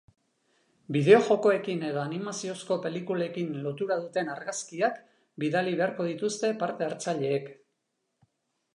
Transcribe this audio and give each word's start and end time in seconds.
Bideo-jokoekin 0.95 1.83
edo 1.89 2.01
animaziozko 2.03 2.79
pelikulekin 2.87 3.53
lotura 3.67 3.99
duten 4.07 4.33
argazkiak 4.39 4.99
bidali 5.45 5.79
beharko 5.83 6.11
dituzte 6.13 6.55
parte-hartzaileek. 6.65 7.57